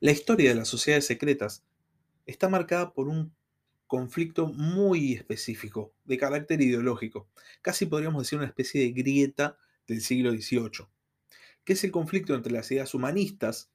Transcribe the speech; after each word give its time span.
La 0.00 0.12
historia 0.12 0.50
de 0.50 0.54
las 0.54 0.68
sociedades 0.68 1.06
secretas 1.06 1.64
está 2.24 2.48
marcada 2.48 2.92
por 2.92 3.08
un 3.08 3.34
conflicto 3.88 4.46
muy 4.46 5.14
específico, 5.14 5.92
de 6.04 6.18
carácter 6.18 6.60
ideológico, 6.60 7.26
casi 7.62 7.86
podríamos 7.86 8.22
decir 8.22 8.38
una 8.38 8.46
especie 8.46 8.82
de 8.82 8.92
grieta 8.92 9.58
del 9.88 10.00
siglo 10.00 10.30
XVIII, 10.30 10.86
que 11.64 11.72
es 11.72 11.82
el 11.82 11.90
conflicto 11.90 12.34
entre 12.36 12.52
las 12.52 12.70
ideas 12.70 12.94
humanistas 12.94 13.70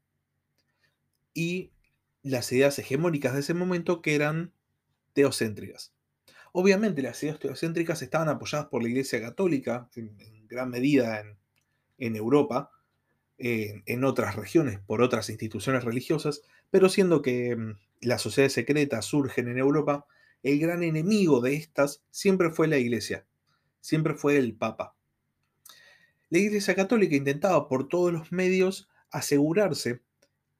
y 1.33 1.71
las 2.21 2.49
ideas 2.53 2.79
hegemónicas 2.79 3.33
de 3.33 3.41
ese 3.41 3.53
momento 3.53 4.01
que 4.01 4.15
eran 4.15 4.53
teocéntricas. 5.11 5.93
Obviamente 6.53 7.01
las 7.01 7.21
ideas 7.21 7.39
teocéntricas 7.39 8.01
estaban 8.01 8.29
apoyadas 8.29 8.67
por 8.67 8.81
la 8.81 8.87
Iglesia 8.87 9.19
Católica, 9.19 9.89
en, 9.95 10.47
gran 10.47 10.69
medida 10.69 11.21
en 11.97 12.15
Europa, 12.15 12.71
en 13.37 14.03
otras 14.03 14.35
regiones 14.35 14.79
por 14.79 15.01
otras 15.01 15.29
instituciones 15.29 15.83
religiosas, 15.83 16.43
pero 16.69 16.89
siendo 16.89 17.21
que 17.21 17.55
mm, 17.55 17.77
las 18.01 18.21
sociedades 18.21 18.53
secretas 18.53 19.05
surgen 19.05 19.47
en 19.47 19.57
Europa, 19.57 20.05
el 20.43 20.59
gran 20.59 20.83
enemigo 20.83 21.41
de 21.41 21.55
estas 21.55 22.03
siempre 22.11 22.49
fue 22.49 22.67
la 22.67 22.77
Iglesia, 22.77 23.25
siempre 23.81 24.13
fue 24.13 24.37
el 24.37 24.55
Papa. 24.55 24.95
La 26.29 26.39
Iglesia 26.39 26.75
Católica 26.75 27.15
intentaba 27.15 27.67
por 27.67 27.87
todos 27.87 28.11
los 28.11 28.31
medios 28.31 28.89
asegurarse 29.11 30.01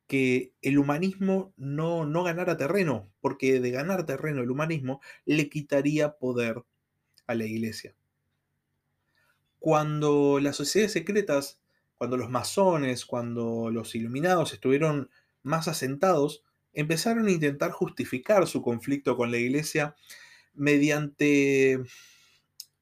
que 0.07 0.53
el 0.61 0.77
humanismo 0.77 1.53
no, 1.57 2.05
no 2.05 2.23
ganara 2.23 2.57
terreno, 2.57 3.11
porque 3.21 3.59
de 3.59 3.71
ganar 3.71 4.05
terreno 4.05 4.41
el 4.41 4.51
humanismo 4.51 5.01
le 5.25 5.49
quitaría 5.49 6.17
poder 6.17 6.63
a 7.25 7.35
la 7.35 7.45
Iglesia. 7.45 7.95
Cuando 9.59 10.39
las 10.39 10.57
sociedades 10.57 10.91
secretas 10.91 11.59
cuando 12.03 12.17
los 12.17 12.29
masones, 12.29 13.05
cuando 13.05 13.69
los 13.71 13.95
iluminados 13.95 14.51
estuvieron 14.51 15.09
más 15.41 15.69
asentados, 15.69 16.43
empezaron 16.73 17.27
a 17.27 17.31
intentar 17.31 17.71
justificar 17.71 18.45
su 18.45 18.61
conflicto 18.61 19.15
con 19.15 19.31
la 19.31 19.37
iglesia 19.37 19.95
mediante 20.53 21.79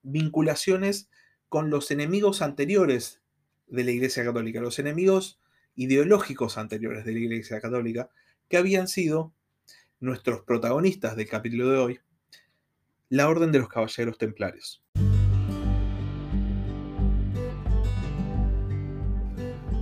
vinculaciones 0.02 1.08
con 1.50 1.70
los 1.70 1.92
enemigos 1.92 2.42
anteriores 2.42 3.22
de 3.68 3.84
la 3.84 3.92
Iglesia 3.92 4.26
Católica, 4.26 4.60
los 4.60 4.80
enemigos 4.80 5.40
ideológicos 5.76 6.58
anteriores 6.58 7.06
de 7.06 7.12
la 7.12 7.20
Iglesia 7.20 7.62
Católica, 7.62 8.10
que 8.50 8.58
habían 8.58 8.88
sido 8.88 9.36
nuestros 10.00 10.42
protagonistas 10.42 11.16
del 11.16 11.30
capítulo 11.30 11.70
de 11.70 11.78
hoy, 11.78 12.00
la 13.10 13.30
Orden 13.30 13.52
de 13.52 13.60
los 13.60 13.70
Caballeros 13.70 14.17
Templarios. 14.17 14.82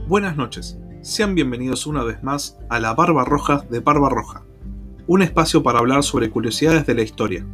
Buenas 0.10 0.36
noches, 0.36 0.76
sean 1.04 1.36
bienvenidos 1.36 1.86
una 1.86 2.04
vez 2.04 2.24
más 2.24 2.58
a 2.72 2.80
la 2.80 2.96
Barba 2.96 3.26
Roja 3.26 3.60
de 3.70 3.80
Barba 3.80 4.10
Roja, 4.10 4.44
un 5.06 5.22
espacio 5.22 5.62
para 5.62 5.78
hablar 5.78 6.02
sobre 6.02 6.32
curiosidades 6.32 6.88
de 6.88 6.96
la 6.96 7.04
historia. 7.04 7.46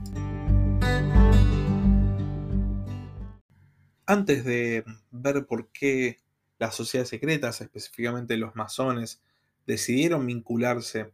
Antes 4.05 4.45
de 4.45 4.85
ver 5.11 5.45
por 5.45 5.67
qué 5.73 6.21
las 6.57 6.75
sociedades 6.75 7.09
secretas, 7.09 7.59
específicamente 7.59 8.37
los 8.37 8.55
masones, 8.55 9.21
decidieron 9.67 10.25
vincularse 10.25 11.11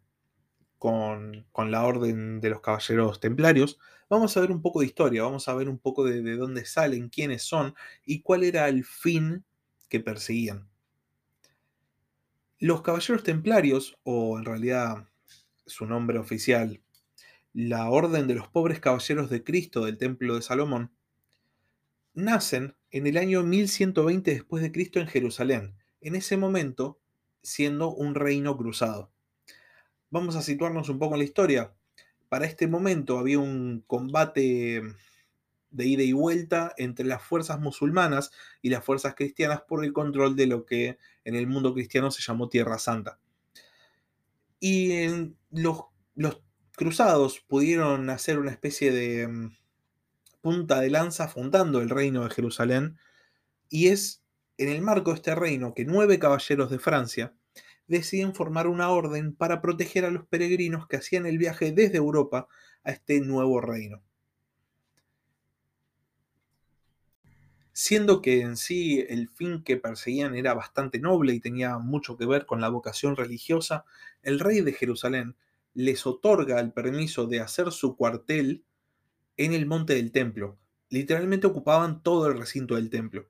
con, 0.77 1.47
la 1.57 1.83
Orden 1.83 2.39
de 2.39 2.51
los 2.51 2.61
Caballeros 2.61 3.19
Templarios, 3.19 3.79
vamos 4.11 4.37
a 4.37 4.41
ver 4.41 4.51
un 4.51 4.61
poco 4.61 4.81
de 4.81 4.85
historia, 4.85 5.23
vamos 5.23 5.47
a 5.47 5.55
ver 5.55 5.69
un 5.69 5.79
poco 5.79 6.03
de 6.03 6.35
dónde 6.35 6.65
salen, 6.65 7.09
quiénes 7.09 7.41
son 7.41 7.73
y 8.05 8.21
cuál 8.21 8.43
era 8.43 8.69
el 8.69 8.85
fin 8.85 9.43
que 9.89 10.01
perseguían. 10.01 10.70
Los 12.61 12.83
Caballeros 12.83 13.23
Templarios, 13.23 13.97
o 14.03 14.37
en 14.37 14.45
realidad 14.45 15.09
su 15.65 15.87
nombre 15.87 16.19
oficial, 16.19 16.79
la 17.53 17.89
Orden 17.89 18.27
de 18.27 18.35
los 18.35 18.49
Pobres 18.49 18.79
Caballeros 18.79 19.31
de 19.31 19.43
Cristo 19.43 19.85
del 19.85 19.97
Templo 19.97 20.35
de 20.35 20.43
Salomón, 20.43 20.91
nacen 22.13 22.75
en 22.91 23.07
el 23.07 23.17
año 23.17 23.41
1120 23.41 24.29
después 24.29 24.61
de 24.61 24.71
Cristo 24.71 24.99
en 24.99 25.07
Jerusalén, 25.07 25.73
en 26.01 26.13
ese 26.13 26.37
momento 26.37 26.99
siendo 27.41 27.89
un 27.95 28.13
reino 28.13 28.55
cruzado. 28.55 29.11
Vamos 30.11 30.35
a 30.35 30.43
situarnos 30.43 30.87
un 30.89 30.99
poco 30.99 31.15
en 31.15 31.21
la 31.21 31.25
historia. 31.25 31.73
Para 32.29 32.45
este 32.45 32.67
momento 32.67 33.17
había 33.17 33.39
un 33.39 33.83
combate 33.87 34.83
de 35.71 35.85
ida 35.85 36.03
y 36.03 36.13
vuelta 36.13 36.73
entre 36.77 37.05
las 37.05 37.23
fuerzas 37.23 37.59
musulmanas 37.59 38.31
y 38.61 38.69
las 38.69 38.83
fuerzas 38.83 39.15
cristianas 39.15 39.61
por 39.61 39.83
el 39.83 39.93
control 39.93 40.35
de 40.35 40.47
lo 40.47 40.65
que 40.65 40.97
en 41.23 41.35
el 41.35 41.47
mundo 41.47 41.73
cristiano 41.73 42.11
se 42.11 42.21
llamó 42.21 42.49
Tierra 42.49 42.77
Santa. 42.77 43.19
Y 44.59 45.07
los, 45.49 45.85
los 46.15 46.41
cruzados 46.75 47.39
pudieron 47.47 48.09
hacer 48.09 48.37
una 48.37 48.51
especie 48.51 48.91
de 48.91 49.27
mm, 49.27 49.55
punta 50.41 50.79
de 50.81 50.89
lanza 50.89 51.27
fundando 51.27 51.81
el 51.81 51.89
reino 51.89 52.23
de 52.23 52.29
Jerusalén, 52.29 52.97
y 53.69 53.87
es 53.87 54.23
en 54.57 54.69
el 54.69 54.81
marco 54.81 55.11
de 55.11 55.15
este 55.15 55.35
reino 55.35 55.73
que 55.73 55.85
nueve 55.85 56.19
caballeros 56.19 56.69
de 56.69 56.79
Francia 56.79 57.33
deciden 57.87 58.33
formar 58.33 58.67
una 58.67 58.89
orden 58.89 59.35
para 59.35 59.61
proteger 59.61 60.05
a 60.05 60.11
los 60.11 60.25
peregrinos 60.27 60.87
que 60.87 60.97
hacían 60.97 61.25
el 61.25 61.37
viaje 61.37 61.71
desde 61.71 61.97
Europa 61.97 62.47
a 62.83 62.91
este 62.91 63.19
nuevo 63.21 63.59
reino. 63.61 64.01
Siendo 67.73 68.21
que 68.21 68.41
en 68.41 68.57
sí 68.57 69.05
el 69.07 69.29
fin 69.29 69.63
que 69.63 69.77
perseguían 69.77 70.35
era 70.35 70.53
bastante 70.53 70.99
noble 70.99 71.33
y 71.33 71.39
tenía 71.39 71.77
mucho 71.77 72.17
que 72.17 72.25
ver 72.25 72.45
con 72.45 72.61
la 72.61 72.69
vocación 72.69 73.15
religiosa, 73.15 73.85
el 74.21 74.39
rey 74.39 74.61
de 74.61 74.73
Jerusalén 74.73 75.35
les 75.73 76.05
otorga 76.05 76.59
el 76.59 76.73
permiso 76.73 77.27
de 77.27 77.39
hacer 77.39 77.71
su 77.71 77.95
cuartel 77.95 78.65
en 79.37 79.53
el 79.53 79.65
monte 79.65 79.95
del 79.95 80.11
templo. 80.11 80.57
Literalmente 80.89 81.47
ocupaban 81.47 82.03
todo 82.03 82.27
el 82.27 82.37
recinto 82.37 82.75
del 82.75 82.89
templo, 82.89 83.29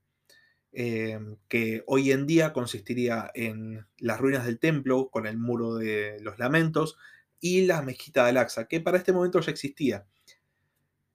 em, 0.72 1.38
que 1.48 1.84
hoy 1.88 2.12
en 2.12 2.26
día 2.28 2.54
consistiría 2.54 3.32
en 3.36 3.86
las 4.00 4.20
ruinas 4.20 4.46
del 4.46 4.60
templo 4.60 5.10
con 5.12 5.28
el 5.28 5.38
muro 5.38 5.76
de 5.76 6.20
los 6.22 6.40
lamentos 6.40 6.98
y 7.40 7.66
la 7.66 7.82
mezquita 7.82 8.24
de 8.24 8.32
Al-Aqsa, 8.32 8.68
que 8.68 8.82
para 8.82 8.98
este 8.98 9.14
momento 9.14 9.40
ya 9.42 9.52
existía. 9.52 10.08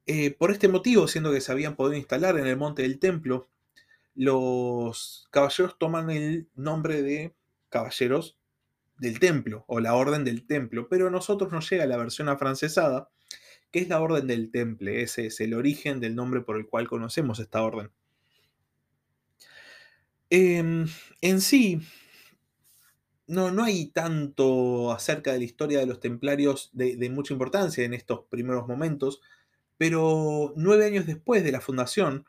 Eh, 0.09 0.31
por 0.31 0.51
este 0.51 0.69
motivo, 0.69 1.05
siendo 1.09 1.33
que 1.33 1.41
se 1.41 1.51
habían 1.51 1.75
podido 1.75 1.97
instalar 1.97 2.37
en 2.39 2.47
el 2.47 2.55
monte 2.55 2.83
del 2.83 2.97
templo, 2.97 3.49
los 4.15 5.27
caballeros 5.31 5.77
toman 5.77 6.09
el 6.09 6.47
nombre 6.55 7.01
de 7.01 7.35
caballeros 7.67 8.37
del 8.97 9.19
templo 9.19 9.65
o 9.67 9.81
la 9.81 9.95
orden 9.95 10.23
del 10.23 10.47
templo, 10.47 10.87
pero 10.89 11.07
a 11.07 11.11
nosotros 11.11 11.51
nos 11.51 11.69
llega 11.69 11.85
la 11.85 11.97
versión 11.97 12.29
afrancesada, 12.29 13.09
que 13.69 13.79
es 13.79 13.89
la 13.89 13.99
orden 13.99 14.27
del 14.27 14.49
temple, 14.49 15.03
ese 15.03 15.25
es 15.25 15.41
el 15.41 15.53
origen 15.53 15.99
del 15.99 16.15
nombre 16.15 16.39
por 16.39 16.55
el 16.55 16.67
cual 16.67 16.87
conocemos 16.87 17.39
esta 17.39 17.61
orden. 17.61 17.91
Em, 20.29 20.87
en 21.21 21.41
sí, 21.41 21.81
no, 23.27 23.51
no, 23.51 23.65
hay 23.65 23.87
tanto 23.87 24.93
acerca 24.93 25.33
de 25.33 25.39
la 25.39 25.45
historia 25.45 25.79
de 25.79 25.85
los 25.85 25.99
templarios 25.99 26.69
de 26.71 27.09
mucha 27.09 27.33
importancia 27.33 27.83
en 27.83 27.93
estos 27.93 28.21
primeros 28.29 28.67
momentos, 28.67 29.21
pero 29.77 30.53
nueve 30.55 30.85
años 30.85 31.05
después 31.05 31.43
de 31.43 31.51
la 31.51 31.61
fundación, 31.61 32.25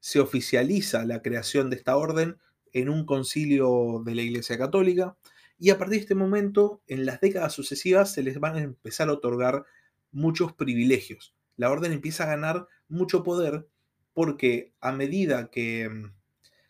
se 0.00 0.20
oficializa 0.20 1.04
la 1.04 1.22
creación 1.22 1.70
de 1.70 1.76
esta 1.76 1.96
orden 1.96 2.38
en 2.72 2.88
un 2.88 3.06
concilio 3.06 4.02
de 4.04 4.14
la 4.14 4.22
Iglesia 4.22 4.58
Católica 4.58 5.16
y 5.58 5.70
a 5.70 5.78
partir 5.78 5.96
de 5.96 6.02
este 6.02 6.14
momento, 6.14 6.82
en 6.88 7.06
las 7.06 7.20
décadas 7.20 7.52
sucesivas, 7.52 8.12
se 8.12 8.22
les 8.22 8.38
van 8.40 8.56
a 8.56 8.62
empezar 8.62 9.08
a 9.08 9.12
otorgar 9.12 9.64
muchos 10.10 10.52
privilegios. 10.52 11.34
La 11.56 11.70
orden 11.70 11.92
empieza 11.92 12.24
a 12.24 12.28
ganar 12.28 12.66
mucho 12.88 13.22
poder 13.22 13.66
porque 14.12 14.72
a 14.80 14.92
medida 14.92 15.50
que, 15.50 16.10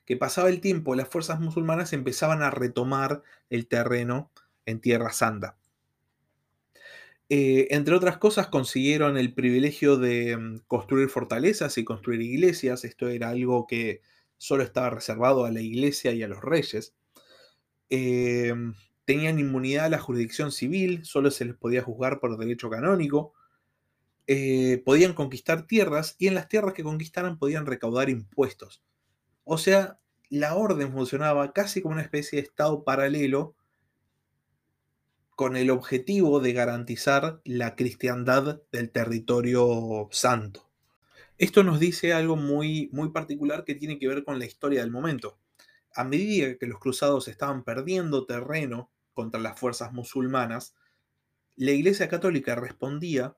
que 0.04 0.16
pasaba 0.16 0.48
el 0.48 0.60
tiempo, 0.60 0.94
las 0.94 1.08
fuerzas 1.08 1.40
musulmanas 1.40 1.92
empezaban 1.92 2.42
a 2.42 2.50
retomar 2.50 3.22
el 3.50 3.66
terreno 3.66 4.30
en 4.66 4.80
Tierra 4.80 5.12
Santa. 5.12 5.56
Eh, 7.28 7.68
entre 7.70 7.94
otras 7.94 8.18
cosas, 8.18 8.48
consiguieron 8.48 9.16
el 9.16 9.32
privilegio 9.34 9.96
de 9.96 10.36
mm, 10.36 10.58
construir 10.66 11.08
fortalezas 11.08 11.78
y 11.78 11.84
construir 11.84 12.20
iglesias. 12.20 12.84
Esto 12.84 13.08
era 13.08 13.30
algo 13.30 13.66
que 13.66 14.02
solo 14.36 14.62
estaba 14.62 14.90
reservado 14.90 15.44
a 15.44 15.50
la 15.50 15.60
iglesia 15.60 16.12
y 16.12 16.22
a 16.22 16.28
los 16.28 16.42
reyes. 16.42 16.94
Em, 17.90 18.74
tenían 19.04 19.38
inmunidad 19.38 19.86
a 19.86 19.88
la 19.90 19.98
jurisdicción 19.98 20.52
civil, 20.52 21.04
solo 21.04 21.30
se 21.30 21.44
les 21.44 21.54
podía 21.56 21.82
juzgar 21.82 22.20
por 22.20 22.36
derecho 22.38 22.70
canónico. 22.70 23.32
Eh, 24.26 24.82
podían 24.84 25.12
conquistar 25.14 25.66
tierras 25.66 26.16
y 26.18 26.28
en 26.28 26.34
las 26.34 26.48
tierras 26.48 26.74
que 26.74 26.82
conquistaran 26.82 27.38
podían 27.38 27.66
recaudar 27.66 28.08
impuestos. 28.10 28.82
O 29.44 29.58
sea, 29.58 29.98
la 30.30 30.56
orden 30.56 30.92
funcionaba 30.92 31.52
casi 31.52 31.82
como 31.82 31.94
una 31.94 32.02
especie 32.02 32.40
de 32.40 32.46
estado 32.46 32.84
paralelo 32.84 33.54
con 35.36 35.56
el 35.56 35.70
objetivo 35.70 36.40
de 36.40 36.52
garantizar 36.52 37.40
la 37.44 37.74
cristiandad 37.74 38.62
del 38.70 38.90
territorio 38.90 40.08
santo. 40.12 40.68
Esto 41.38 41.64
nos 41.64 41.80
dice 41.80 42.12
algo 42.12 42.36
muy, 42.36 42.88
muy 42.92 43.10
particular 43.10 43.64
que 43.64 43.74
tiene 43.74 43.98
que 43.98 44.06
ver 44.06 44.24
con 44.24 44.38
la 44.38 44.44
historia 44.44 44.80
del 44.80 44.92
momento. 44.92 45.36
A 45.94 46.04
medida 46.04 46.56
que 46.56 46.66
los 46.66 46.78
cruzados 46.78 47.26
estaban 47.26 47.64
perdiendo 47.64 48.26
terreno 48.26 48.90
contra 49.12 49.40
las 49.40 49.58
fuerzas 49.58 49.92
musulmanas, 49.92 50.74
la 51.56 51.72
Iglesia 51.72 52.08
Católica 52.08 52.54
respondía 52.54 53.36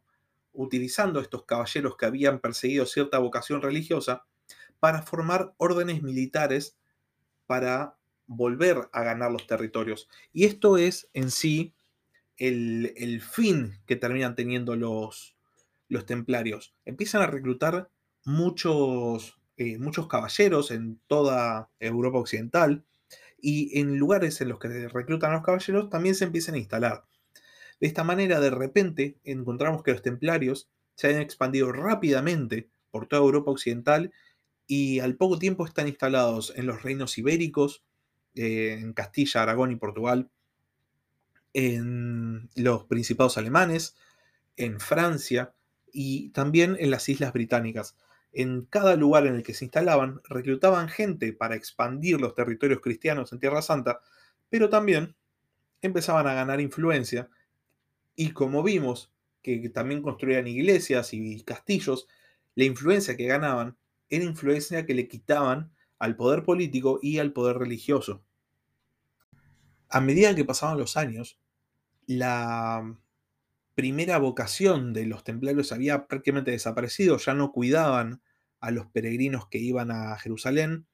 utilizando 0.52 1.20
estos 1.20 1.44
caballeros 1.44 1.96
que 1.96 2.06
habían 2.06 2.40
perseguido 2.40 2.86
cierta 2.86 3.18
vocación 3.18 3.62
religiosa 3.62 4.26
para 4.80 5.02
formar 5.02 5.54
órdenes 5.56 6.02
militares 6.02 6.76
para 7.46 7.96
volver 8.26 8.88
a 8.92 9.02
ganar 9.02 9.30
los 9.30 9.46
territorios. 9.46 10.08
Y 10.32 10.44
esto 10.44 10.76
es 10.76 11.08
en 11.14 11.30
sí 11.30 11.74
el, 12.38 13.20
fin 13.20 13.78
que 13.86 13.96
terminan 13.96 14.34
teniendo 14.34 14.76
los, 14.76 15.36
los 15.88 16.06
templarios. 16.06 16.74
Empiezan 16.84 17.22
a 17.22 17.26
reclutar 17.26 17.90
muchos, 18.24 19.38
eh, 19.56 19.78
muchos 19.78 20.08
caballeros 20.08 20.70
en 20.70 21.00
toda 21.06 21.70
Europa 21.80 22.18
Occidental 22.18 22.84
y 23.40 23.78
en 23.78 23.98
lugares 23.98 24.40
en 24.40 24.48
los 24.48 24.58
que 24.58 24.88
reclutan 24.88 25.30
a 25.30 25.34
los 25.34 25.44
caballeros 25.44 25.90
también 25.90 26.14
se 26.14 26.24
empiezan 26.24 26.54
a 26.54 26.58
instalar. 26.58 27.04
De 27.80 27.86
esta 27.86 28.04
manera, 28.04 28.40
de 28.40 28.50
repente, 28.50 29.18
encontramos 29.24 29.82
que 29.82 29.92
los 29.92 30.02
templarios 30.02 30.68
se 30.94 31.08
han 31.14 31.20
expandido 31.20 31.72
rápidamente 31.72 32.70
por 32.90 33.06
toda 33.06 33.22
Europa 33.22 33.50
Occidental 33.50 34.12
y 34.66 35.00
al 35.00 35.16
poco 35.16 35.38
tiempo 35.38 35.64
están 35.64 35.86
instalados 35.86 36.52
en 36.56 36.66
los 36.66 36.82
reinos 36.82 37.18
ibéricos, 37.18 37.84
eh, 38.34 38.78
en 38.80 38.92
Castilla, 38.94 39.42
Aragón 39.42 39.70
y 39.70 39.76
Portugal, 39.76 40.30
en 41.58 42.50
los 42.54 42.84
principados 42.84 43.38
alemanes, 43.38 43.96
en 44.58 44.78
Francia 44.78 45.54
y 45.90 46.28
también 46.28 46.76
en 46.78 46.90
las 46.90 47.08
islas 47.08 47.32
británicas. 47.32 47.96
En 48.34 48.66
cada 48.66 48.94
lugar 48.94 49.26
en 49.26 49.36
el 49.36 49.42
que 49.42 49.54
se 49.54 49.64
instalaban, 49.64 50.20
reclutaban 50.28 50.90
gente 50.90 51.32
para 51.32 51.54
expandir 51.54 52.20
los 52.20 52.34
territorios 52.34 52.82
cristianos 52.82 53.32
en 53.32 53.40
Tierra 53.40 53.62
Santa, 53.62 54.00
pero 54.50 54.68
también 54.68 55.16
empezaban 55.80 56.26
a 56.26 56.34
ganar 56.34 56.60
influencia 56.60 57.30
y 58.14 58.32
como 58.32 58.62
vimos 58.62 59.10
que 59.40 59.70
también 59.70 60.02
construían 60.02 60.46
iglesias 60.46 61.14
y 61.14 61.42
castillos, 61.42 62.06
la 62.54 62.64
influencia 62.64 63.16
que 63.16 63.28
ganaban 63.28 63.78
era 64.10 64.24
influencia 64.26 64.84
que 64.84 64.94
le 64.94 65.08
quitaban 65.08 65.72
al 65.98 66.16
poder 66.16 66.44
político 66.44 66.98
y 67.00 67.18
al 67.18 67.32
poder 67.32 67.56
religioso. 67.56 68.22
A 69.88 70.02
medida 70.02 70.34
que 70.34 70.44
pasaban 70.44 70.76
los 70.76 70.98
años, 70.98 71.38
la 72.06 72.96
primera 73.74 74.18
vocación 74.18 74.92
de 74.92 75.06
los 75.06 75.24
templarios 75.24 75.72
había 75.72 76.06
prácticamente 76.06 76.50
desaparecido, 76.50 77.18
ya 77.18 77.34
no 77.34 77.52
cuidaban 77.52 78.22
a 78.60 78.70
los 78.70 78.86
peregrinos 78.86 79.48
que 79.48 79.58
iban 79.58 79.90
a 79.90 80.16
Jerusalén. 80.18 80.86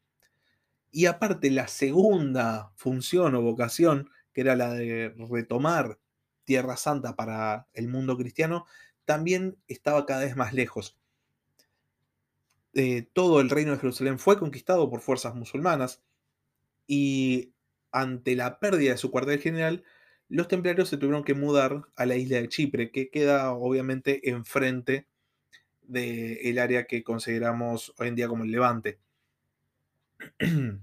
Y 0.90 1.06
aparte 1.06 1.50
la 1.50 1.68
segunda 1.68 2.72
función 2.76 3.34
o 3.34 3.42
vocación, 3.42 4.10
que 4.32 4.42
era 4.42 4.56
la 4.56 4.72
de 4.74 5.14
retomar 5.30 5.98
Tierra 6.44 6.76
Santa 6.76 7.14
para 7.14 7.68
el 7.72 7.88
mundo 7.88 8.16
cristiano, 8.16 8.66
también 9.04 9.58
estaba 9.68 10.06
cada 10.06 10.24
vez 10.24 10.36
más 10.36 10.52
lejos. 10.52 10.98
Eh, 12.74 13.06
todo 13.12 13.40
el 13.40 13.50
reino 13.50 13.72
de 13.72 13.78
Jerusalén 13.78 14.18
fue 14.18 14.38
conquistado 14.38 14.88
por 14.90 15.02
fuerzas 15.02 15.34
musulmanas 15.34 16.02
y 16.86 17.52
ante 17.90 18.34
la 18.34 18.58
pérdida 18.58 18.92
de 18.92 18.98
su 18.98 19.10
cuartel 19.10 19.40
general, 19.40 19.84
los 20.32 20.48
templarios 20.48 20.88
se 20.88 20.96
tuvieron 20.96 21.24
que 21.24 21.34
mudar 21.34 21.82
a 21.94 22.06
la 22.06 22.16
isla 22.16 22.38
de 22.38 22.48
Chipre, 22.48 22.90
que 22.90 23.10
queda 23.10 23.52
obviamente 23.52 24.30
enfrente 24.30 25.06
del 25.82 26.58
área 26.58 26.86
que 26.86 27.04
consideramos 27.04 27.92
hoy 27.98 28.08
en 28.08 28.14
día 28.14 28.28
como 28.28 28.44
el 28.44 28.50
Levante. 28.50 28.98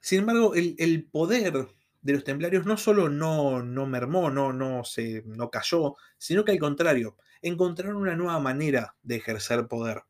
Sin 0.00 0.20
embargo, 0.20 0.54
el, 0.54 0.74
el 0.78 1.04
poder 1.04 1.68
de 2.00 2.12
los 2.14 2.24
templarios 2.24 2.64
no 2.64 2.78
solo 2.78 3.10
no, 3.10 3.62
no 3.62 3.84
mermó, 3.84 4.30
no, 4.30 4.54
no, 4.54 4.84
se, 4.84 5.22
no 5.26 5.50
cayó, 5.50 5.96
sino 6.16 6.46
que 6.46 6.52
al 6.52 6.58
contrario, 6.58 7.16
encontraron 7.42 7.96
una 7.96 8.16
nueva 8.16 8.40
manera 8.40 8.96
de 9.02 9.16
ejercer 9.16 9.66
poder. 9.68 10.02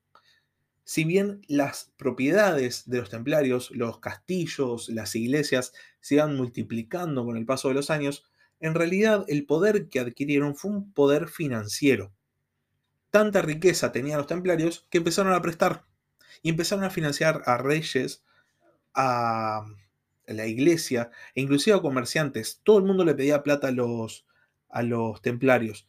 Si 0.85 1.05
bien 1.05 1.43
las 1.49 1.93
propiedades 1.97 2.89
de 2.89 2.99
los 2.99 3.11
templarios, 3.11 3.71
los 3.71 3.99
castillos, 4.01 4.91
las 4.91 5.15
iglesias, 5.17 5.73
se 6.01 6.17
iban 6.17 6.37
multiplicando 6.37 7.25
con 7.25 7.39
el 7.39 7.47
paso 7.47 7.69
de 7.69 7.75
los 7.75 7.91
años, 7.91 8.25
en 8.61 8.75
realidad 8.75 9.25
el 9.29 9.47
poder 9.47 9.89
que 9.89 10.01
adquirieron 10.01 10.55
fue 10.55 10.71
un 10.71 10.93
poder 10.93 11.29
financiero. 11.29 12.13
Tanta 13.11 13.43
riqueza 13.43 13.93
tenían 13.93 14.19
los 14.19 14.27
templarios 14.27 14.87
que 14.91 14.99
empezaron 14.99 15.33
a 15.33 15.41
prestar 15.41 15.87
y 16.43 16.51
empezaron 16.51 16.85
a 16.85 16.91
financiar 16.91 17.43
a 17.47 17.57
reyes, 17.57 18.23
a 18.93 19.65
la 20.27 20.47
iglesia 20.47 21.11
e 21.35 21.41
inclusive 21.41 21.77
a 21.77 21.83
comerciantes. 21.83 22.61
Todo 22.63 22.79
el 22.79 22.85
mundo 22.85 23.05
le 23.05 23.15
pedía 23.15 23.43
plata 23.43 23.69
a 23.69 23.73
los, 23.73 24.27
a 24.69 24.83
los 24.83 25.23
templarios. 25.23 25.89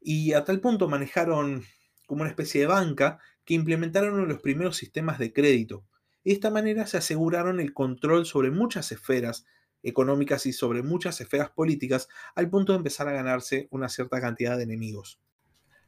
Y 0.00 0.32
a 0.32 0.44
tal 0.44 0.60
punto 0.60 0.88
manejaron 0.88 1.64
como 2.10 2.22
una 2.22 2.30
especie 2.30 2.62
de 2.62 2.66
banca 2.66 3.20
que 3.44 3.54
implementaron 3.54 4.26
los 4.26 4.40
primeros 4.40 4.76
sistemas 4.76 5.20
de 5.20 5.32
crédito. 5.32 5.84
De 6.24 6.32
esta 6.32 6.50
manera 6.50 6.84
se 6.88 6.96
aseguraron 6.96 7.60
el 7.60 7.72
control 7.72 8.26
sobre 8.26 8.50
muchas 8.50 8.90
esferas 8.90 9.46
económicas 9.84 10.44
y 10.44 10.52
sobre 10.52 10.82
muchas 10.82 11.20
esferas 11.20 11.50
políticas 11.50 12.08
al 12.34 12.50
punto 12.50 12.72
de 12.72 12.78
empezar 12.78 13.06
a 13.06 13.12
ganarse 13.12 13.68
una 13.70 13.88
cierta 13.88 14.20
cantidad 14.20 14.56
de 14.56 14.64
enemigos. 14.64 15.20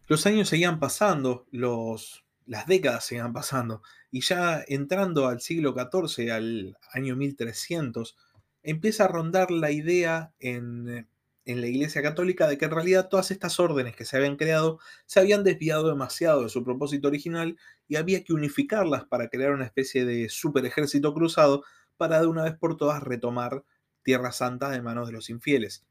Los 0.07 0.25
años 0.25 0.49
seguían 0.49 0.79
pasando, 0.79 1.49
los, 1.51 2.25
las 2.47 2.69
décadas 2.69 3.05
seguían 3.05 3.33
pasando, 3.33 3.83
y 4.13 4.21
ya 4.21 4.63
entrando 4.69 5.27
al 5.27 5.41
siglo 5.41 5.75
XIV, 5.75 6.31
al 6.31 6.79
año 6.93 7.17
1300, 7.17 8.17
empieza 8.63 9.07
a 9.07 9.09
rondar 9.09 9.51
la 9.51 9.73
idea 9.73 10.33
en, 10.39 11.09
en, 11.45 11.61
la 11.61 11.67
Iglesia 11.67 12.03
Católica 12.03 12.47
de 12.47 12.59
que 12.59 12.65
en 12.65 12.71
realidad 12.71 13.09
todas 13.09 13.31
estas 13.31 13.59
órdenes 13.61 13.97
que 13.97 14.05
se 14.05 14.17
habían 14.17 14.37
creado 14.37 14.79
se 15.07 15.21
habían 15.21 15.45
desviado 15.45 15.89
demasiado 15.89 16.43
de 16.43 16.49
su 16.49 16.65
propósito 16.65 17.09
original 17.09 17.57
y 17.89 17.97
había 17.97 18.25
que 18.25 18.33
unificarlas 18.33 19.05
para 19.05 19.29
crear 19.29 19.53
una 19.53 19.65
especie 19.65 20.05
de 20.05 20.29
super 20.29 20.65
ejército 20.67 21.15
cruzado 21.15 21.65
para 21.97 22.21
de 22.21 22.27
una 22.27 22.45
vez 22.45 22.55
por 22.55 22.77
todas 22.77 23.03
retomar 23.03 23.65
Tierra 24.03 24.33
Santa 24.33 24.71
de 24.71 24.83
manos 24.83 25.07
de 25.07 25.13
los 25.13 25.31
infieles. 25.31 25.85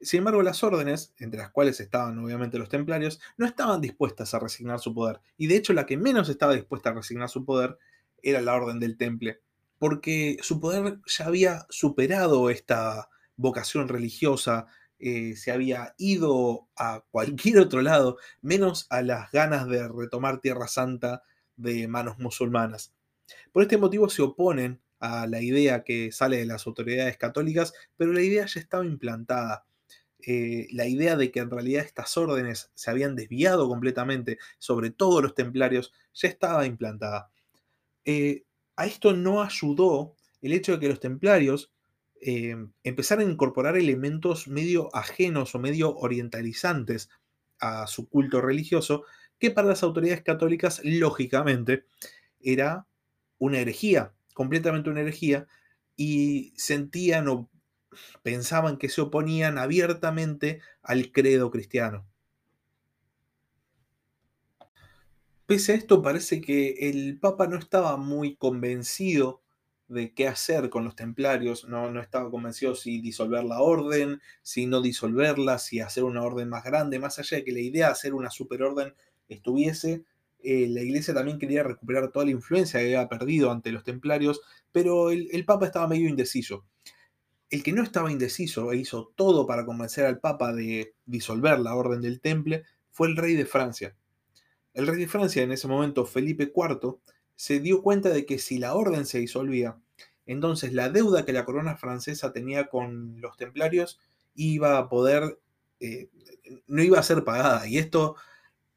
Sin 0.00 0.18
embargo, 0.18 0.42
las 0.42 0.64
órdenes, 0.64 1.14
entre 1.18 1.38
las 1.38 1.50
cuales 1.50 1.78
estaban 1.78 2.18
obviamente 2.18 2.58
los 2.58 2.68
templarios, 2.68 3.20
no 3.36 3.46
estaban 3.46 3.80
dispuestas 3.80 4.34
a 4.34 4.40
resignar 4.40 4.80
su 4.80 4.92
poder. 4.92 5.20
Y 5.36 5.46
de 5.46 5.56
hecho 5.56 5.72
la 5.72 5.86
que 5.86 5.96
menos 5.96 6.28
estaba 6.28 6.54
dispuesta 6.54 6.90
a 6.90 6.94
resignar 6.94 7.28
su 7.28 7.44
poder 7.44 7.78
era 8.20 8.40
la 8.40 8.54
orden 8.54 8.80
del 8.80 8.96
temple, 8.96 9.40
porque 9.78 10.38
su 10.42 10.58
poder 10.58 10.98
ya 11.06 11.26
había 11.26 11.66
superado 11.70 12.50
esta 12.50 13.08
vocación 13.36 13.88
religiosa, 13.88 14.66
eh, 14.98 15.34
se 15.36 15.50
había 15.50 15.94
ido 15.98 16.68
a 16.76 17.04
cualquier 17.10 17.58
otro 17.58 17.82
lado, 17.82 18.18
menos 18.40 18.86
a 18.90 19.02
las 19.02 19.30
ganas 19.32 19.66
de 19.68 19.88
retomar 19.88 20.40
Tierra 20.40 20.68
Santa 20.68 21.22
de 21.56 21.88
manos 21.88 22.18
musulmanas. 22.18 22.94
Por 23.52 23.62
este 23.62 23.78
motivo 23.78 24.08
se 24.08 24.22
oponen 24.22 24.80
a 25.00 25.26
la 25.26 25.40
idea 25.40 25.82
que 25.82 26.12
sale 26.12 26.38
de 26.38 26.46
las 26.46 26.66
autoridades 26.66 27.16
católicas, 27.18 27.72
pero 27.96 28.12
la 28.12 28.22
idea 28.22 28.46
ya 28.46 28.60
estaba 28.60 28.84
implantada 28.84 29.64
eh, 30.24 30.68
la 30.70 30.86
idea 30.86 31.16
de 31.16 31.32
que 31.32 31.40
en 31.40 31.50
realidad 31.50 31.84
estas 31.84 32.16
órdenes 32.16 32.70
se 32.74 32.90
habían 32.90 33.16
desviado 33.16 33.68
completamente, 33.68 34.38
sobre 34.58 34.90
todo 34.90 35.20
los 35.20 35.34
templarios, 35.34 35.92
ya 36.14 36.28
estaba 36.28 36.64
implantada. 36.64 37.30
Eh, 38.04 38.44
a 38.76 38.86
esto 38.86 39.12
no 39.14 39.42
ayudó 39.42 40.14
el 40.40 40.52
hecho 40.52 40.72
de 40.72 40.80
que 40.80 40.88
los 40.88 41.00
templarios 41.00 41.71
eh, 42.24 42.56
empezaran 42.84 43.26
a 43.26 43.30
incorporar 43.32 43.76
elementos 43.76 44.46
medio 44.46 44.94
ajenos 44.94 45.56
o 45.56 45.58
medio 45.58 45.96
orientalizantes 45.96 47.10
a 47.58 47.88
su 47.88 48.08
culto 48.08 48.40
religioso, 48.40 49.02
que 49.40 49.50
para 49.50 49.66
las 49.66 49.82
autoridades 49.82 50.22
católicas, 50.22 50.80
lógicamente, 50.84 51.84
era 52.40 52.86
una 53.38 53.58
herejía, 53.58 54.14
completamente 54.34 54.88
una 54.88 55.00
herejía, 55.00 55.48
y 55.96 56.52
sentían 56.56 57.26
o 57.26 57.50
pensaban 58.22 58.78
que 58.78 58.88
se 58.88 59.00
oponían 59.00 59.58
abiertamente 59.58 60.60
al 60.82 61.10
credo 61.10 61.50
cristiano. 61.50 62.06
Pese 65.46 65.72
a 65.72 65.74
esto, 65.74 66.02
parece 66.02 66.40
que 66.40 66.88
el 66.88 67.18
Papa 67.18 67.48
no 67.48 67.58
estaba 67.58 67.96
muy 67.96 68.36
convencido 68.36 69.41
de 69.88 70.14
qué 70.14 70.28
hacer 70.28 70.70
con 70.70 70.84
los 70.84 70.96
templarios, 70.96 71.66
no, 71.68 71.90
no 71.90 72.00
estaba 72.00 72.30
convencido 72.30 72.74
si 72.74 73.00
disolver 73.00 73.44
la 73.44 73.60
orden, 73.60 74.20
si 74.42 74.66
no 74.66 74.80
disolverla, 74.80 75.58
si 75.58 75.80
hacer 75.80 76.04
una 76.04 76.22
orden 76.22 76.48
más 76.48 76.64
grande, 76.64 76.98
más 76.98 77.18
allá 77.18 77.38
de 77.38 77.44
que 77.44 77.52
la 77.52 77.60
idea 77.60 77.86
de 77.86 77.92
hacer 77.92 78.14
una 78.14 78.30
superorden 78.30 78.94
estuviese, 79.28 80.04
eh, 80.42 80.66
la 80.68 80.80
iglesia 80.80 81.14
también 81.14 81.38
quería 81.38 81.62
recuperar 81.62 82.10
toda 82.10 82.24
la 82.24 82.32
influencia 82.32 82.80
que 82.80 82.86
había 82.96 83.08
perdido 83.08 83.50
ante 83.50 83.70
los 83.70 83.84
templarios, 83.84 84.40
pero 84.72 85.10
el 85.10 85.44
Papa 85.44 85.66
estaba 85.66 85.86
medio 85.86 86.08
indeciso. 86.08 86.64
El 87.52 87.62
que 87.62 87.72
no 87.72 87.82
estaba 87.82 88.10
indeciso 88.10 88.72
e 88.72 88.78
hizo 88.78 89.12
todo 89.14 89.46
para 89.46 89.66
convencer 89.66 90.06
al 90.06 90.20
Papa 90.20 90.54
de 90.54 90.94
disolver 91.04 91.58
la 91.60 91.74
Orden 91.74 92.00
del 92.00 92.20
Temple 92.20 92.64
fue 92.90 93.08
el 93.08 93.16
rey 93.16 93.34
de 93.34 93.44
Francia. 93.44 93.94
El 94.72 94.86
rey 94.86 94.98
de 94.98 95.06
Francia, 95.06 95.42
en 95.42 95.52
ese 95.52 95.68
momento 95.68 96.06
Felipe 96.06 96.50
IV, 96.54 96.96
se 97.42 97.58
dio 97.58 97.82
cuenta 97.82 98.10
de 98.10 98.24
que 98.24 98.38
si 98.38 98.58
la 98.58 98.72
orden 98.74 99.04
se 99.04 99.18
disolvía, 99.18 99.76
Entonces 100.26 100.72
la 100.74 100.90
deuda 100.90 101.24
que 101.24 101.32
la 101.32 101.44
corona 101.44 101.76
francesa 101.76 102.32
tenía 102.32 102.68
con 102.68 103.20
los 103.20 103.36
templarios 103.36 103.98
iba 104.36 104.78
a 104.78 104.88
poder, 104.88 105.40
eh, 105.80 106.08
no 106.68 106.84
iba 106.84 107.00
a 107.00 107.02
ser 107.02 107.24
pagada. 107.24 107.66
Y 107.66 107.78
esto 107.78 108.14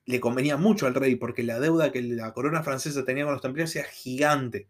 le 0.06 0.20
convenía 0.20 0.58
mucho 0.58 0.88
al 0.88 0.96
rey 0.96 1.16
porque 1.16 1.44
la 1.44 1.60
deuda 1.60 1.92
que 1.92 2.02
la 2.02 2.34
corona 2.34 2.64
francesa 2.64 3.06
tenía 3.06 3.26
con 3.26 3.34
los 3.34 3.44
templarios 3.44 3.76
era 3.76 3.88
gigante. 3.88 4.68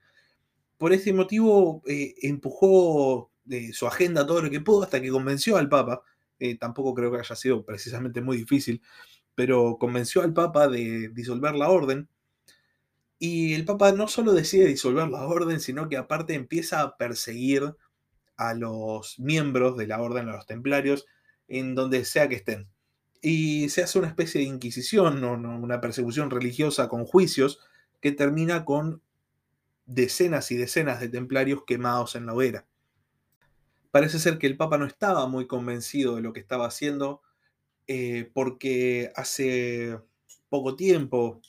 Por 0.78 0.92
este 0.92 1.14
motivo 1.14 1.82
eh, 1.88 2.16
empujó 2.22 3.32
de 3.46 3.72
su 3.72 3.88
agenda 3.88 4.28
todo 4.28 4.42
lo 4.42 4.50
que 4.50 4.60
pudo 4.60 4.84
hasta 4.84 5.02
que 5.02 5.10
convenció 5.10 5.56
al 5.56 5.70
Papa, 5.70 6.04
eh, 6.40 6.58
tampoco 6.58 6.94
creo 6.96 7.14
que 7.14 7.20
haya 7.20 7.36
sido 7.36 7.64
precisamente 7.64 8.22
muy 8.22 8.36
difícil, 8.36 8.82
pero 9.36 9.78
convenció 9.80 10.22
al 10.22 10.34
Papa 10.34 10.68
de 10.68 11.12
disolver 11.14 11.56
la 11.56 11.70
orden. 11.70 12.10
Y 13.17 13.53
el 13.53 13.65
Papa 13.65 13.91
no 13.91 14.07
solo 14.07 14.34
decide 14.34 14.67
disolver 14.67 15.07
la 15.07 15.25
orden, 15.25 15.60
sino 15.60 15.88
que 15.88 15.98
aparte 15.98 16.34
empieza 16.34 16.81
a 16.81 16.98
perseguir 16.98 17.75
a 18.38 18.53
los 18.53 19.19
miembros 19.19 19.77
de 19.77 19.88
la 19.88 20.01
orden, 20.01 20.29
a 20.29 20.36
los 20.36 20.45
templarios, 20.45 21.05
en 21.48 21.75
donde 21.75 22.05
sea 22.05 22.27
que 22.27 22.36
estén. 22.36 22.67
Y 23.22 23.69
se 23.69 23.84
hace 23.84 23.98
una 23.98 24.10
especie 24.10 24.41
de 24.41 24.48
inquisición, 24.48 25.24
una 25.24 25.81
persecución 25.81 26.29
religiosa 26.29 26.89
con 26.89 27.05
juicios, 27.05 27.60
que 28.01 28.12
termina 28.12 28.65
con 28.65 29.01
decenas 29.86 30.51
y 30.51 30.57
decenas 30.57 31.00
de 31.00 31.10
templarios 31.10 31.63
quemados 31.65 32.15
en 32.15 32.25
la 32.25 32.34
hoguera. 32.34 32.65
Parece 33.91 34.19
ser 34.19 34.38
que 34.38 34.48
el 34.48 34.57
Papa 34.57 34.77
no 34.77 34.86
estaba 34.86 35.27
muy 35.27 35.48
convencido 35.48 36.15
de 36.15 36.22
lo 36.22 36.34
que 36.34 36.39
estaba 36.39 36.67
haciendo, 36.67 37.22
eh, 37.88 38.29
porque 38.34 39.12
hace 39.15 40.00
poco 40.50 40.75
tiempo, 40.75 41.39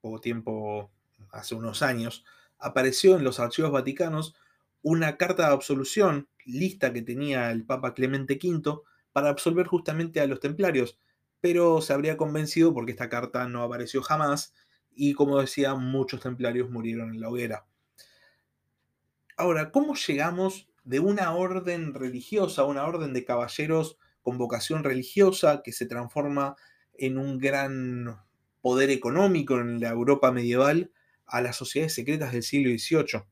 poco 0.00 0.20
tiempo, 0.20 0.90
hace 1.34 1.54
unos 1.54 1.82
años, 1.82 2.24
apareció 2.58 3.16
en 3.16 3.24
los 3.24 3.40
archivos 3.40 3.70
vaticanos 3.70 4.34
una 4.82 5.16
carta 5.16 5.48
de 5.48 5.54
absolución 5.54 6.28
lista 6.44 6.92
que 6.92 7.02
tenía 7.02 7.50
el 7.50 7.64
Papa 7.64 7.94
Clemente 7.94 8.38
V 8.42 8.80
para 9.12 9.28
absolver 9.28 9.66
justamente 9.66 10.20
a 10.20 10.26
los 10.26 10.40
templarios, 10.40 10.98
pero 11.40 11.80
se 11.80 11.92
habría 11.92 12.16
convencido 12.16 12.72
porque 12.72 12.92
esta 12.92 13.08
carta 13.08 13.48
no 13.48 13.62
apareció 13.62 14.02
jamás 14.02 14.54
y 14.94 15.14
como 15.14 15.40
decía, 15.40 15.74
muchos 15.74 16.20
templarios 16.20 16.70
murieron 16.70 17.10
en 17.14 17.20
la 17.20 17.28
hoguera. 17.28 17.66
Ahora, 19.36 19.72
¿cómo 19.72 19.94
llegamos 19.94 20.68
de 20.84 21.00
una 21.00 21.34
orden 21.34 21.94
religiosa, 21.94 22.64
una 22.64 22.84
orden 22.86 23.12
de 23.12 23.24
caballeros 23.24 23.98
con 24.22 24.38
vocación 24.38 24.84
religiosa 24.84 25.62
que 25.62 25.72
se 25.72 25.86
transforma 25.86 26.56
en 26.94 27.18
un 27.18 27.38
gran 27.38 28.20
poder 28.60 28.90
económico 28.90 29.58
en 29.58 29.80
la 29.80 29.90
Europa 29.90 30.30
medieval 30.30 30.92
a 31.26 31.40
las 31.40 31.56
sociedades 31.56 31.94
secretas 31.94 32.32
del 32.32 32.42
siglo 32.42 32.70
XVIII? 32.70 33.22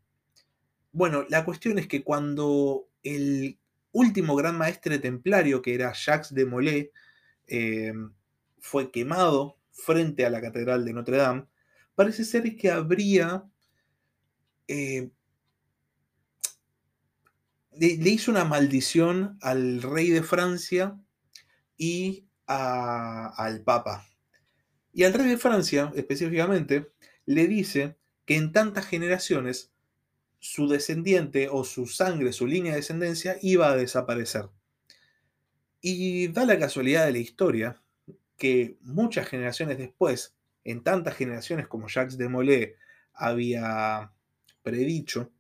Bueno, 0.93 1.25
la 1.29 1.45
cuestión 1.45 1.79
es 1.79 1.87
que 1.87 2.03
cuando 2.03 2.89
el 3.03 3.59
último 3.93 4.37
gran 4.37 4.57
maestre 4.59 4.99
templario, 4.99 5.63
que 5.63 5.75
era 5.75 5.93
Jacques 5.93 6.35
de 6.35 6.47
Molay, 6.47 6.91
eh, 7.47 7.93
fue 8.61 8.91
quemado 8.91 9.59
frente 9.73 10.25
a 10.25 10.31
la 10.31 10.41
Catedral 10.41 10.85
de 10.85 10.93
Notre 10.93 11.17
Dame, 11.17 11.47
parece 11.95 12.25
ser 12.25 12.57
que 12.57 12.71
habría 12.71 13.45
eh, 14.69 15.11
le, 17.79 18.11
hizo 18.11 18.31
una 18.31 18.45
maldición 18.45 19.39
al 19.41 19.83
rey 19.83 20.11
de 20.11 20.23
Francia 20.23 20.99
y 21.77 22.27
al 22.47 23.63
Papa. 23.63 24.07
Y 24.93 25.05
al 25.05 25.15
rey 25.15 25.29
de 25.29 25.39
Francia, 25.39 25.91
específicamente, 25.95 26.93
le 27.27 27.47
dice 27.47 27.97
que 28.25 28.37
en 28.37 28.53
tantas 28.53 28.87
generaciones 28.87 29.73
su 30.39 30.69
descendiente 30.69 31.49
o 31.51 31.65
su 31.65 31.87
sangre, 31.87 32.33
su 32.33 32.47
línea 32.47 32.73
de 32.73 32.79
descendencia, 32.79 33.37
iba 33.43 33.71
a 33.71 33.77
desaparecer. 33.77 34.49
Y 35.81 36.29
da 36.29 36.45
la 36.45 36.59
casualidad 36.59 37.07
de 37.07 37.13
la 37.13 37.19
historia 37.19 37.81
que 38.37 38.77
muchas 38.81 39.29
generaciones 39.29 39.79
después, 39.79 40.35
en 40.65 40.83
tantas 40.83 41.15
generaciones 41.17 41.69
como 41.69 41.89
Jacques 41.89 42.19
de 42.19 42.29
Molay 42.29 42.75
había 43.15 44.13
predicho, 44.63 45.31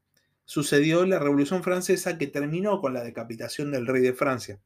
sucedió 0.45 1.05
la 1.07 1.19
Revolución 1.19 1.63
Francesa 1.63 2.19
que 2.19 2.27
terminó 2.27 2.81
con 2.81 2.95
la 2.95 3.03
decapitación 3.03 3.73
del 3.73 3.87
rey 3.87 4.03
de 4.03 4.13
Francia. 4.13 4.61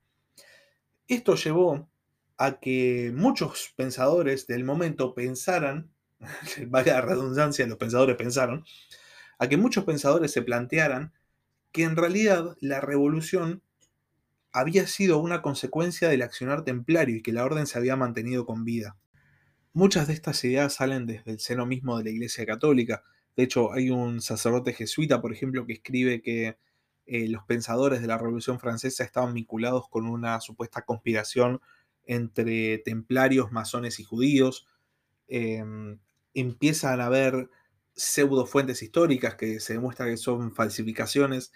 Esto 1.09 1.37
llevó 1.37 1.89
a 2.37 2.59
que 2.61 3.13
muchos 3.15 3.73
pensadores 3.77 4.47
del 4.47 4.65
momento 4.65 5.15
pensaran, 5.15 5.91
vaya 6.69 7.01
redundancia, 7.01 7.67
los 7.67 7.79
pensadores 7.79 8.17
pensaron, 8.17 8.65
a 9.39 9.49
que 9.49 9.57
muchos 9.57 9.85
pensadores 9.85 10.33
se 10.33 10.43
plantearan 10.43 11.13
que 11.73 11.83
en 11.83 11.97
realidad 11.97 12.57
la 12.61 12.81
revolución 12.81 13.63
había 14.53 14.87
sido 14.87 15.19
una 15.19 15.43
consecuencia 15.43 16.09
del 16.09 16.23
accionar 16.23 16.65
templario 16.65 17.17
y 17.17 17.23
que 17.23 17.33
la 17.33 17.45
orden 17.45 17.67
se 17.67 17.79
había 17.79 17.97
mantenido 17.97 18.47
con 18.47 18.65
vida. 18.65 18.97
Muchas 19.75 20.07
de 20.07 20.15
estas 20.15 20.43
ideas 20.45 20.73
salen 20.73 21.07
desde 21.07 21.33
el 21.33 21.41
seno 21.41 21.67
mismo 21.67 21.99
de 21.99 22.05
la 22.05 22.11
Iglesia 22.11 22.47
Católica, 22.47 23.03
de 23.37 23.43
hecho, 23.43 23.73
hay 23.73 23.91
un 23.91 24.23
sacerdote 24.23 24.73
jesuita, 24.73 25.21
por 25.21 25.33
ejemplo, 25.33 25.67
que 25.67 25.75
escribe 25.75 26.23
que 26.23 26.57
eh, 27.07 27.29
los 27.29 27.45
pensadores 27.45 28.01
de 28.01 28.07
la 28.07 28.19
Revolución 28.19 28.59
Francesa 28.59 29.05
estaban 29.05 29.35
vinculados 29.35 29.89
con 29.91 30.07
una 30.07 30.41
supuesta 30.41 30.83
conspiración 30.83 31.61
entre 32.07 32.79
templarios, 32.79 33.53
masones 33.53 34.01
y 34.01 34.05
judíos. 34.05 34.67
Em, 35.29 35.99
empiezan 36.41 37.01
a 37.01 37.07
haber 37.07 37.51
pseudo 37.95 38.47
fuentes 38.47 38.83
históricas 38.83 39.35
que 39.37 39.59
se 39.59 39.73
demuestra 39.75 40.07
que 40.07 40.17
son 40.17 40.55
falsificaciones, 40.55 41.53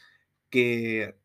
que 0.49 1.16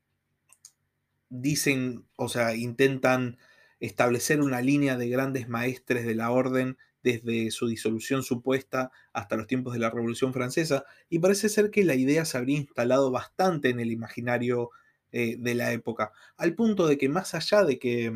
dicen, 1.29 2.05
o 2.17 2.29
sea, 2.29 2.55
intentan 2.55 3.37
establecer 3.79 4.41
una 4.41 4.61
línea 4.61 4.97
de 4.97 5.09
grandes 5.09 5.49
maestres 5.49 6.05
de 6.05 6.15
la 6.15 6.31
orden 6.31 6.77
desde 7.03 7.51
su 7.51 7.67
disolución 7.67 8.23
supuesta 8.23 8.91
hasta 9.13 9.35
los 9.35 9.47
tiempos 9.47 9.73
de 9.73 9.79
la 9.79 9.89
Revolución 9.89 10.33
Francesa, 10.33 10.85
y 11.09 11.19
parece 11.19 11.49
ser 11.49 11.69
que 11.71 11.85
la 11.85 11.95
idea 11.95 12.25
se 12.25 12.37
habría 12.37 12.57
instalado 12.57 13.11
bastante 13.11 13.69
en 13.69 13.79
el 13.79 13.91
imaginario 13.91 14.71
eh, 15.11 15.37
de 15.37 15.55
la 15.55 15.71
época, 15.71 16.11
al 16.35 16.55
punto 16.55 16.87
de 16.87 16.97
que 16.97 17.07
más 17.07 17.35
allá 17.35 17.63
de 17.63 17.79
que 17.79 18.11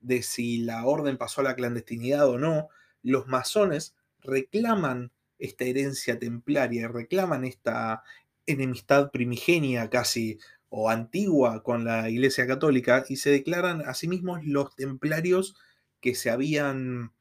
de 0.00 0.22
si 0.22 0.58
la 0.58 0.84
orden 0.86 1.16
pasó 1.16 1.40
a 1.40 1.44
la 1.44 1.56
clandestinidad 1.56 2.28
o 2.28 2.38
no, 2.38 2.68
los 3.02 3.26
masones 3.26 3.94
reclaman 4.24 5.12
esta 5.38 5.64
herencia 5.64 6.18
templaria, 6.18 6.88
reclaman 6.88 7.44
esta 7.44 8.02
enemistad 8.46 9.10
primigenia 9.10 9.88
casi 9.90 10.38
o 10.68 10.90
antigua 10.90 11.62
con 11.62 11.84
la 11.84 12.10
Iglesia 12.10 12.46
Católica 12.46 13.04
y 13.08 13.16
se 13.16 13.30
declaran 13.30 13.82
a 13.82 13.94
sí 13.94 14.08
mismos 14.08 14.44
los 14.44 14.74
templarios 14.74 15.56
que 16.00 16.14
se 16.14 16.30
habían 16.30 17.12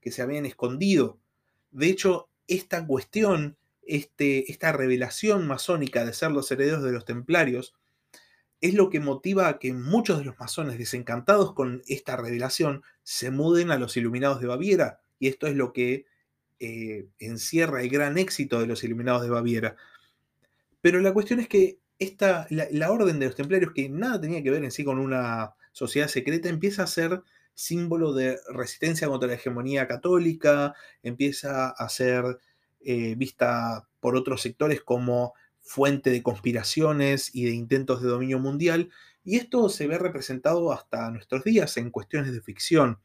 que 0.00 0.10
se 0.10 0.22
habían 0.22 0.46
escondido. 0.46 1.18
De 1.70 1.86
hecho, 1.86 2.28
esta 2.48 2.84
cuestión, 2.86 3.56
este, 3.86 4.50
esta 4.50 4.72
revelación 4.72 5.46
masónica 5.46 6.04
de 6.04 6.12
ser 6.12 6.32
los 6.32 6.50
herederos 6.50 6.82
de 6.82 6.90
los 6.90 7.04
templarios, 7.04 7.74
es 8.60 8.74
lo 8.74 8.90
que 8.90 9.00
motiva 9.00 9.48
a 9.48 9.58
que 9.58 9.72
muchos 9.72 10.18
de 10.18 10.24
los 10.24 10.38
masones 10.38 10.78
desencantados 10.78 11.52
con 11.52 11.82
esta 11.86 12.16
revelación 12.16 12.82
se 13.02 13.30
muden 13.30 13.70
a 13.70 13.78
los 13.78 13.96
iluminados 13.96 14.40
de 14.40 14.48
Baviera. 14.48 15.00
Y 15.18 15.28
esto 15.28 15.46
es 15.46 15.54
lo 15.54 15.72
que 15.72 16.04
eh, 16.64 17.08
encierra 17.18 17.82
el 17.82 17.88
gran 17.88 18.18
éxito 18.18 18.60
de 18.60 18.68
los 18.68 18.84
iluminados 18.84 19.22
de 19.22 19.30
Baviera. 19.30 19.74
Pero 20.80 21.00
la 21.00 21.12
cuestión 21.12 21.40
es 21.40 21.48
que 21.48 21.80
esta, 21.98 22.46
la, 22.50 22.92
orden 22.92 23.18
de 23.18 23.26
los 23.26 23.34
templarios, 23.34 23.72
que 23.72 23.88
nada 23.88 24.20
tenía 24.20 24.44
que 24.44 24.50
ver 24.52 24.62
en 24.62 24.70
sí 24.70 24.84
con 24.84 25.00
una 25.00 25.56
sociedad 25.72 26.06
secreta, 26.06 26.48
empieza 26.48 26.84
a 26.84 26.86
ser 26.86 27.24
símbolo 27.54 28.12
de 28.12 28.38
resistencia 28.54 29.08
contra 29.08 29.26
la 29.26 29.34
hegemonía 29.34 29.88
católica, 29.88 30.76
empieza 31.02 31.70
a 31.70 31.88
ser 31.88 32.38
eh, 32.80 33.16
vista 33.16 33.88
por 33.98 34.14
otros 34.14 34.40
sectores 34.40 34.82
como 34.82 35.34
fuente 35.62 36.10
de 36.10 36.22
conspiraciones 36.22 37.34
y 37.34 37.44
de 37.44 37.54
intentos 37.54 38.02
de 38.02 38.08
dominio 38.08 38.38
mundial, 38.38 38.88
y 39.24 39.36
esto 39.36 39.68
se 39.68 39.88
ve 39.88 39.98
representado 39.98 40.72
hasta 40.72 41.10
nuestros 41.10 41.42
días 41.42 41.76
en 41.76 41.90
cuestiones 41.90 42.32
de 42.32 42.40
ficción. 42.40 43.00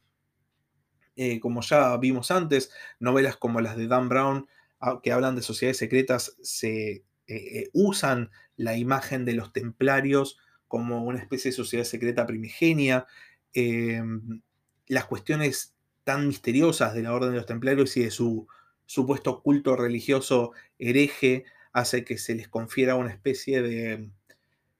Eh, 1.18 1.40
como 1.40 1.62
ya 1.62 1.98
vimos 1.98 2.32
antes, 2.32 2.72
novelas 3.00 3.36
como 3.38 3.60
las 3.60 3.76
de 3.76 3.88
Dan 3.88 4.08
Brown, 4.08 4.48
ah, 4.80 5.00
que 5.04 5.12
hablan 5.12 5.36
de 5.36 5.42
sociedades 5.42 5.78
secretas, 5.78 6.38
se 6.42 7.04
eh, 7.28 7.70
usan 7.74 8.30
la 8.56 8.78
imagen 8.78 9.26
de 9.26 9.34
los 9.34 9.52
templarios 9.52 10.38
como 10.68 11.04
una 11.04 11.20
especie 11.20 11.52
de 11.52 11.58
sociedad 11.58 11.84
secreta 11.86 12.26
primigenia. 12.26 13.08
Em, 13.54 14.42
las 14.88 15.06
cuestiones 15.06 15.76
tan 16.04 16.28
misteriosas 16.28 16.94
de 16.94 17.04
la 17.04 17.14
Orden 17.14 17.32
de 17.32 17.38
los 17.38 17.46
Templarios 17.46 17.98
y 17.98 18.04
de 18.04 18.12
su 18.12 18.48
supuesto 18.86 19.42
culto 19.42 19.76
religioso 19.76 20.54
hereje 20.80 21.46
hace 21.74 22.06
que 22.06 22.18
se 22.18 22.36
les 22.36 22.48
confiera 22.48 22.96
una 22.96 23.12
especie 23.12 23.62
de, 23.62 24.10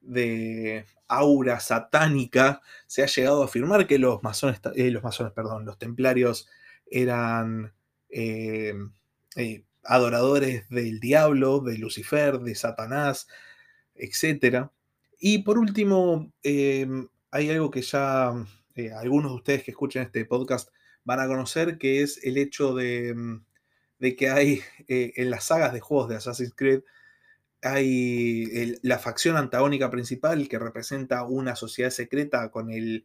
de 0.00 0.86
aura 1.08 1.60
satánica. 1.60 2.62
Se 2.86 3.02
ha 3.02 3.06
llegado 3.06 3.42
a 3.42 3.46
afirmar 3.46 3.86
que 3.86 3.98
los 3.98 4.22
masones, 4.22 4.60
eh, 4.76 4.90
los 4.90 5.02
masones, 5.02 5.32
perdón, 5.32 5.64
los 5.64 5.78
templarios 5.78 6.48
eran 6.90 7.72
eh, 8.10 8.74
eh, 9.36 9.64
adoradores 9.84 10.68
del 10.68 11.00
diablo, 11.00 11.60
de 11.60 11.78
Lucifer, 11.78 12.38
de 12.40 12.54
Satanás, 12.54 13.28
etc. 13.94 14.68
Y 15.18 15.38
por 15.38 15.58
último, 15.58 16.32
em, 16.42 17.08
hay 17.30 17.50
algo 17.50 17.70
que 17.70 17.82
ya 17.82 18.32
algunos 18.96 19.32
de 19.32 19.36
ustedes 19.36 19.64
que 19.64 19.72
escuchen 19.72 20.02
este 20.02 20.24
podcast 20.24 20.70
van 21.04 21.20
a 21.20 21.26
conocer, 21.26 21.78
que 21.78 22.02
es 22.02 22.22
el 22.22 22.38
hecho 22.38 22.74
de, 22.74 23.12
mm, 23.14 23.44
de 23.98 24.16
que 24.16 24.30
hay 24.30 24.60
en 24.88 25.30
las 25.30 25.44
sagas 25.44 25.72
de 25.72 25.80
juegos 25.80 26.08
de 26.08 26.16
Assassin's 26.16 26.54
Creed, 26.54 26.82
hay 27.62 28.78
la 28.82 28.98
facción 28.98 29.36
antagónica 29.36 29.90
principal 29.90 30.48
que 30.48 30.58
representa 30.58 31.24
una 31.24 31.56
sociedad 31.56 31.90
secreta 31.90 32.50
con 32.50 32.70
el, 32.70 33.04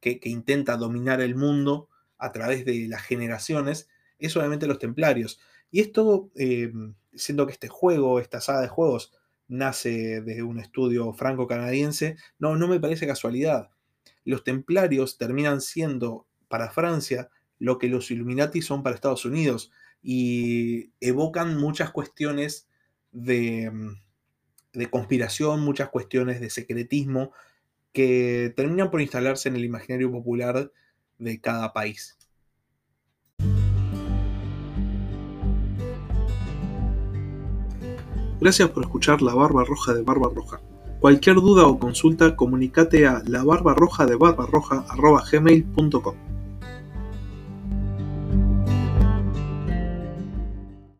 que, 0.00 0.18
que 0.18 0.28
intenta 0.28 0.76
dominar 0.76 1.20
el 1.20 1.34
mundo 1.34 1.88
a 2.18 2.32
través 2.32 2.64
de 2.64 2.86
las 2.88 3.02
generaciones, 3.02 3.88
es 4.18 4.36
obviamente 4.36 4.66
los 4.66 4.78
templarios. 4.78 5.40
Y 5.70 5.80
esto, 5.80 6.30
eh, 6.36 6.72
siendo 7.14 7.46
que 7.46 7.52
este 7.52 7.68
juego, 7.68 8.20
esta 8.20 8.40
saga 8.40 8.60
de 8.60 8.68
juegos, 8.68 9.12
nace 9.48 10.20
de 10.20 10.42
un 10.42 10.58
estudio 10.60 11.12
franco-canadiense, 11.12 12.16
no, 12.38 12.56
no 12.56 12.68
me 12.68 12.80
parece 12.80 13.06
casualidad. 13.06 13.70
Los 14.24 14.44
templarios 14.44 15.18
terminan 15.18 15.60
siendo 15.60 16.26
para 16.48 16.70
Francia 16.70 17.28
lo 17.58 17.78
que 17.78 17.88
los 17.88 18.10
Illuminati 18.10 18.62
son 18.62 18.82
para 18.82 18.94
Estados 18.94 19.24
Unidos 19.24 19.72
y 20.02 20.90
evocan 21.00 21.58
muchas 21.58 21.90
cuestiones 21.90 22.68
de, 23.12 23.70
mm, 23.70 24.78
de 24.78 24.90
conspiración, 24.90 25.60
muchas 25.60 25.90
cuestiones 25.90 26.40
de 26.40 26.50
secretismo 26.50 27.32
que 27.92 28.52
terminan 28.56 28.90
por 28.90 29.00
instalarse 29.00 29.48
en 29.48 29.56
el 29.56 29.64
imaginario 29.64 30.10
popular 30.10 30.72
de 31.18 31.40
cada 31.40 31.72
país. 31.72 32.18
Gracias 38.40 38.68
por 38.70 38.82
escuchar 38.82 39.22
La 39.22 39.34
Barba 39.34 39.64
Roja 39.64 39.94
de 39.94 40.02
Barba 40.02 40.28
Roja. 40.34 40.60
Cualquier 41.02 41.36
duda 41.36 41.66
o 41.66 41.78
consulta, 41.80 42.36
comunícate 42.36 43.08
a 43.08 43.24
labarbarroja 43.26 44.06
de 44.06 44.14
barbarroja.gmail.com. 44.14 46.14